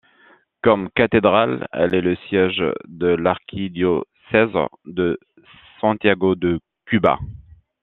[0.63, 4.49] Comme cathédrale, elle est le siège de l'archidiocèse
[4.85, 5.19] de
[5.79, 7.19] Santiago de Cuba.